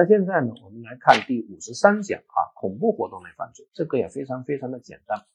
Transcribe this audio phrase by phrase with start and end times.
[0.00, 5.26] 那现在呢，我们来看第五十三讲啊，恐怖活动类犯罪，这个也非常非常的简单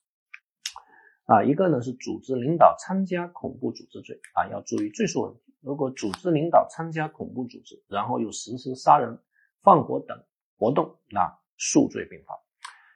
[1.25, 1.43] 啊。
[1.43, 5.53] 一个呢是组织领导参加恐怖组织罪啊，要注意罪数问题。
[5.61, 9.19] 如果组织领导参加恐怖组织，然后又实施杀人、
[9.61, 10.23] 放火等
[10.57, 12.33] 活动，那数罪并罚。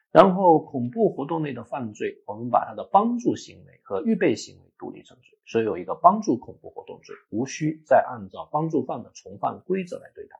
[0.09, 10.36] 然后恐怖活动类的犯罪，我们把它的帮助行为和预备行为独立成罪，所以有一个帮助恐怖活动罪，无需再按照帮助犯的从犯规则来对待。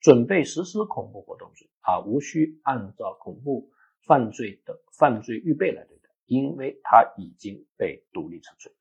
[0.00, 3.70] 准备实施恐怖活动罪啊，无需按照恐怖
[4.06, 8.72] 犯罪的犯罪预备来对待，因为它已经被独立成罪。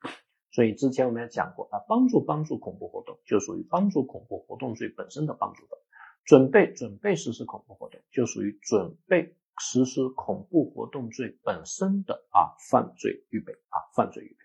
[0.52, 5.78] 所以之前我们也讲过啊，帮助帮助恐怖活动就属于帮助恐怖活动罪本身的帮助的，
[6.26, 14.36] 准备准备实施恐怖活动就属于准备实施恐怖活动罪本身的啊犯罪预备啊犯罪预备。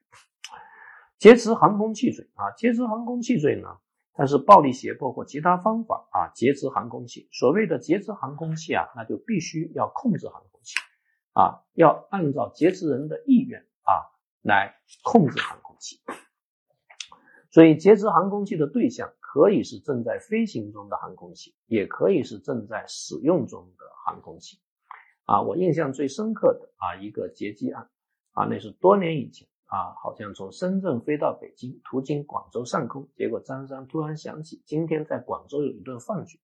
[1.19, 3.69] 劫持航空器罪啊，劫持航空器罪呢？
[4.15, 10.75] 但是暴力胁迫或其他方法啊劫持航空器，所谓的劫持航空器啊，那就必须要控制航空器
[11.33, 14.05] 啊，要按照劫持人的意愿啊
[14.43, 16.01] 来控制航空器。
[17.51, 24.59] 所以劫持航空器的对象可以是正在飞行中的航空器，也可以是正在使用中的航空器。
[25.25, 27.89] 啊，我印象最深刻的啊一个劫机案
[28.33, 29.49] 啊，那是多年以前。
[29.73, 36.39] 啊，好像从深圳飞到北京，途经广州上空，结果张三突然想起今天在广州有一顿饭局，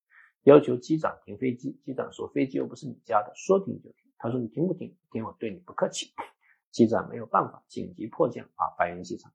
[0.44, 1.78] 要求机长停飞机。
[1.84, 4.10] 机长说飞机又不是你家的，说停就停。
[4.16, 4.96] 他说你停不停？
[5.12, 6.10] 听我对你不客气。
[6.72, 9.30] 机长没有办法，紧急迫降啊白云机场，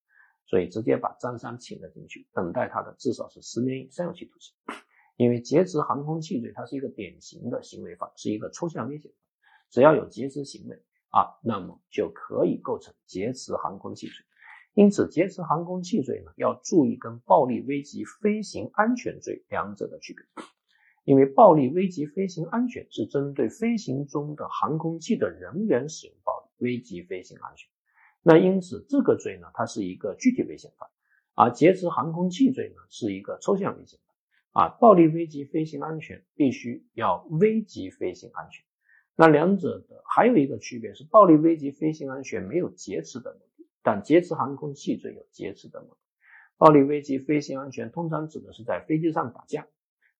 [0.48, 4.56] 所以直接把张三请了进去，等待他的至少是十年以上有期徒刑。
[5.18, 9.18] 因为劫持航空器罪，它是一个典型的行为法，是一个抽象危险法，
[9.70, 10.84] 只要有劫持行为。
[11.14, 14.16] 啊，那么就可以构成劫持航空器罪。
[14.74, 20.26] 因此，劫持航空器罪呢，要注意跟暴力危及飞行安全罪两者的区别。
[21.04, 27.70] 因为暴力危及飞行安全是针对飞行中的航空器的人员使用暴力危及飞行安全。
[28.24, 30.90] 那因此，这个罪呢，它是一个具体危险犯，
[31.36, 34.00] 而劫持航空器罪呢，是一个抽象危险
[34.54, 34.64] 犯。
[34.64, 38.66] 啊，暴力危及飞行安全必须要危及飞行安全。
[39.16, 45.98] 那两者的还有一个区别是，暴力危及飞行安全没有劫持的目的，但劫持航空器罪有劫持的目的。
[46.58, 49.68] 暴力危及飞行安全通常指的是在飞机上打架，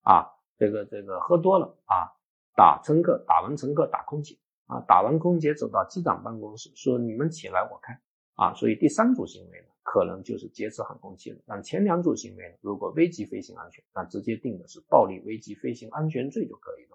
[0.02, 2.12] 啊，这个这个喝多了啊，
[2.56, 7.98] 打乘客，打完乘客打空姐，啊，打完空姐走到机长办公室说你们起来我开，
[8.34, 11.38] 啊，所以第三组行为呢，可能就是劫持航空器了。
[11.46, 16.93] 但前两组行为呢，如果危及飞行安全，那直接定的是暴力危及飞行安全罪就可以了。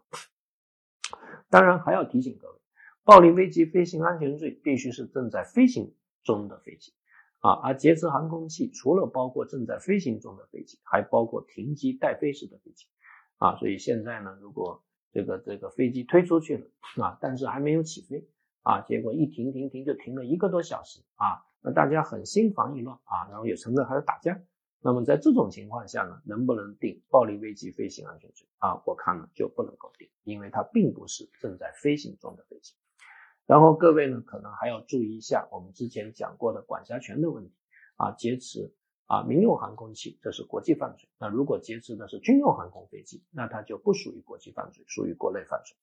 [1.49, 2.59] 当然还要提醒各位，
[3.03, 6.93] 暴力危及飞行安全罪必须是正在飞行中的飞机
[7.39, 12.85] 啊，而劫持航空器除了包括正在飞行中的飞机，还包括停机待飞时的飞机
[13.37, 13.55] 啊。
[13.55, 16.67] 所以现在呢，如果这个这个飞机推出去了
[17.03, 18.29] 啊，但是还没有起飞
[18.61, 24.39] 啊，结果一停停停就停了一个多小时啊，那大家很心烦意乱啊，然后有乘客还在打架。
[24.81, 28.81] 那么在这种情况下呢，能不能定暴力危及飞行安全罪啊？
[28.85, 32.73] 我看呢就不能够定，因为它并不是正在飞行中的飞机。
[33.45, 37.53] 然后各位呢可能还要注意一下我们之前讲过的管辖权的问题
[37.97, 38.73] 啊，劫持
[39.07, 45.75] 啊民用航空器这是国际犯罪，那如果劫持的是军用航空飞机，那它就不属于国际犯罪，属于国内犯罪。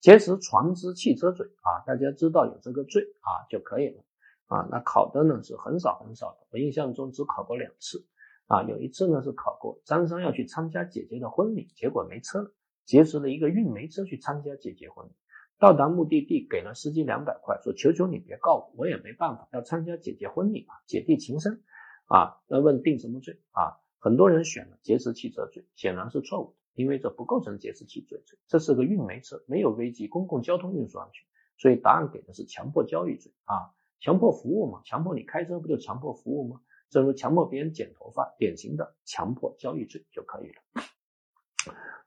[0.00, 4.04] 劫持船只、汽车罪啊，大家知道有这个罪啊就可以了。
[4.46, 8.04] 啊，那考的呢是很少很少的，我印象中只考过两次。
[8.50, 12.52] 啊，有一次呢是考过张三要去参加姐姐的婚礼，结果没车了，
[12.84, 15.12] 劫持了一个运煤车去参加姐姐婚礼。
[15.60, 21.62] 到达目的地，给了司机两百块，说求求你别告我，我也没办法，要参加姐姐婚礼嘛，姐弟情深。
[22.06, 23.38] 啊，那问定什么罪？
[23.52, 31.24] 啊，很多人选了劫持汽车罪，显然是错误的，因为这不构成劫持汽车罪，这是个运煤车，没有危及公共交通运输安全，
[31.56, 33.70] 所以答案给的是强迫交易罪啊。
[34.00, 36.60] 强迫服务嘛，强迫你开车不就强迫服务吗？
[36.90, 40.82] 正如强迫别人剪头发，典型的强迫交易罪就可以了。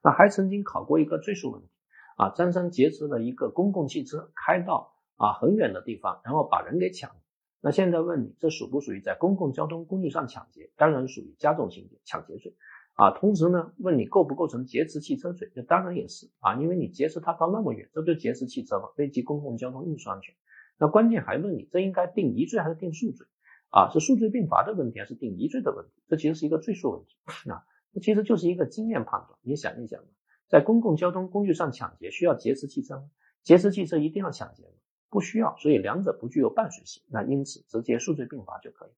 [0.02, 1.68] 那还曾经考过一个罪数问题
[2.16, 7.16] 啊，张三劫持了一个公共汽车，开到啊很远的地方，然后把人给抢了。
[7.60, 10.70] 那现在问你，这属不属于在公共交通工具上抢劫？
[10.76, 12.54] 当然属于加重情节，抢劫罪
[12.92, 13.10] 啊。
[13.12, 15.50] 同时呢，问你构不构成劫持汽车罪？
[15.54, 18.90] 那当然也是啊，因为你劫持他到那么远，这不就劫持汽车吗？
[18.98, 20.34] 危及公共交通运输安全。
[20.76, 23.26] 那关键还问你，这应该定一罪还是定数罪
[23.74, 23.90] 啊？
[23.90, 25.90] 是数罪并罚的问题，还是定一罪的问题？
[26.06, 27.16] 这其实是一个罪数问题
[27.50, 27.64] 啊。
[27.92, 29.38] 这其实就是一个经验判断。
[29.42, 30.00] 你想一想，
[30.48, 33.10] 在公共交通工具上抢劫需要劫持汽车吗？
[33.42, 34.74] 劫持汽车一定要抢劫吗？
[35.10, 37.02] 不需要，所以两者不具有伴随性。
[37.08, 38.90] 那因此直接数罪并罚就可以。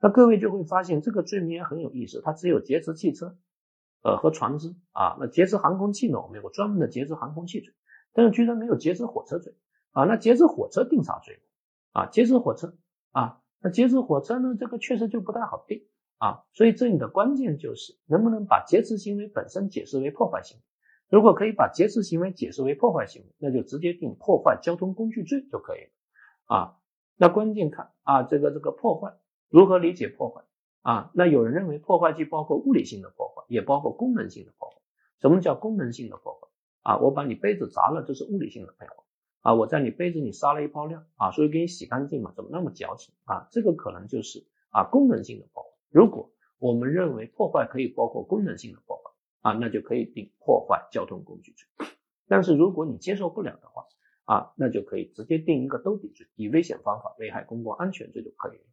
[0.00, 3.36] 那各位就会发现这个罪名也很有意思，它只有劫持汽车
[4.02, 7.74] 呃和船只啊，那劫持航空器呢，我们有个专门的劫持航空器罪，
[8.12, 9.56] 但是居然没有劫持火车罪
[9.90, 11.40] 啊，那劫持火车定啥罪
[11.92, 12.06] 啊？
[12.06, 12.76] 劫持火车
[13.10, 15.86] 啊，那劫持火车呢，这个确实就不太好定
[16.18, 20.62] 啊，所以这里的关键就是能不能把劫持行为本身解释为破坏行为，
[21.10, 26.76] 如果可以把劫持行为解释为破坏行为，那就直接定破坏交通工具罪就可以了啊。
[27.16, 29.14] 那关键看啊，这个这个破坏
[29.48, 30.42] 如何理解破坏
[30.82, 31.10] 啊？
[31.14, 34.76] 那有人认为破坏既包括物理性的破坏，也包括功能性的破坏。
[35.20, 36.48] 什么叫功能性的破坏
[36.82, 36.98] 啊？
[36.98, 38.94] 我把你杯子砸了，这是物理性的破坏
[39.42, 39.54] 啊。
[39.54, 43.48] 我在你杯子里撒了一泡尿啊，所以给你洗干净嘛，怎么那么矫情啊？
[43.50, 45.68] 这个可能就是啊功能性的破坏。
[45.90, 51.86] 如果我们认为破坏可以包括功能性的破坏啊，那就可以定破坏交通工具罪。
[52.26, 53.84] 但是如果你接受不了的话，
[54.24, 58.64] 啊，那就可以直接定一个兜底罪，以危险方法危害公共安全罪就可以了。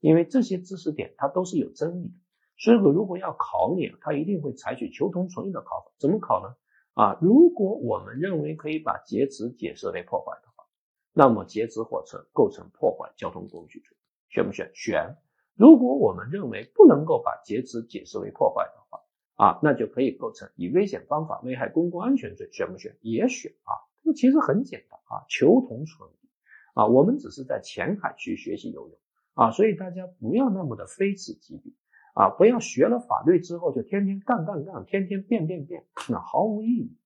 [0.00, 2.14] 因为这些知识点它都是有争议的，
[2.56, 5.92] 所以如果要考你啊，他一定会采取求同存异的考法。
[5.98, 6.56] 怎么考呢？
[6.94, 10.64] 啊，如果我们认为可以把劫持解释为破坏的话，
[11.12, 13.96] 那么劫持火车构成破坏交通工具罪，
[14.28, 14.70] 选不选？
[14.74, 15.16] 选。
[15.54, 19.00] 如果我们认为不能够把劫持解释为破坏的话，
[19.36, 22.96] 啊，那就可以构成以危险方法危害公共安全罪，选不选？
[23.00, 23.72] 也选啊。
[24.04, 26.28] 这其实很简单啊，求同存异
[26.74, 28.98] 啊，我们只是在浅海去学习游泳
[29.34, 31.74] 啊，所以大家不要那么的非此即彼
[32.14, 36.96] 啊，不要学了法律之后就天天干干干，天天辩辩辩，那毫无意义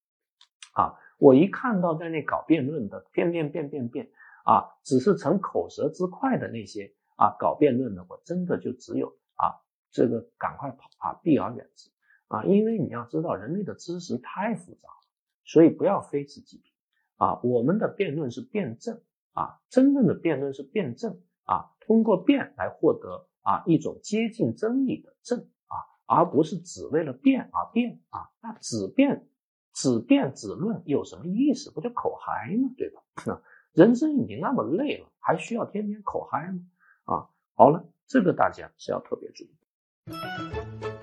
[0.74, 0.94] 啊。
[1.18, 4.10] 我一看到在那搞辩论的，辩辩辩辩辩
[4.44, 11.90] 啊，只是逞口舌之快的那些啊，搞辩论的，我真的就只有啊，这个赶快跑啊，避而远之
[12.28, 15.06] 啊，因为你要知道人类的知识太复杂了，
[15.44, 16.70] 所以不要非此即彼。
[17.16, 19.00] 啊，我们的辩论是辩证
[19.32, 25.38] 啊，真正的辩论是辩证啊，通过辩来获得啊一种接近真理的证
[25.68, 29.28] 啊，而不是只为了辩而辩啊，那只辩
[29.72, 31.70] 只辩只论有什么意思？
[31.70, 32.68] 不就口嗨吗？
[32.76, 33.00] 对吧？
[33.32, 33.40] 啊，
[33.72, 36.58] 人生已经那么累了，还需要天天口嗨吗？
[37.04, 40.95] 啊，好了，这个大家是要特别注意。